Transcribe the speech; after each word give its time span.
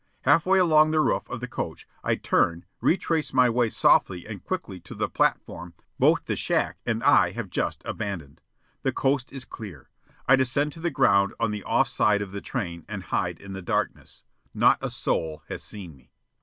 Halfway 0.23 0.57
along 0.57 0.89
the 0.89 0.99
roof 0.99 1.29
of 1.29 1.41
the 1.41 1.47
coach, 1.47 1.87
I 2.03 2.15
turn, 2.15 2.65
retrace 2.81 3.33
my 3.33 3.51
way 3.51 3.69
softly 3.69 4.25
and 4.25 4.43
quickly 4.43 4.79
to 4.79 4.95
the 4.95 5.07
platform 5.07 5.75
both 5.99 6.25
the 6.25 6.35
shack 6.35 6.79
and 6.87 7.03
I 7.03 7.33
have 7.33 7.51
just 7.51 7.83
abandoned. 7.85 8.41
The 8.81 8.93
coast 8.93 9.31
is 9.31 9.45
clear. 9.45 9.91
I 10.27 10.35
descend 10.35 10.73
to 10.73 10.79
the 10.79 10.89
ground 10.89 11.35
on 11.39 11.51
the 11.51 11.63
off 11.65 11.87
side 11.87 12.23
of 12.23 12.31
the 12.31 12.41
train 12.41 12.83
and 12.89 13.03
hide 13.03 13.39
in 13.39 13.53
the 13.53 13.61
darkness. 13.61 14.23
Not 14.55 14.79
a 14.81 14.89
soul 14.89 15.43
has 15.49 15.61
seen 15.61 15.95
me. 15.95 16.09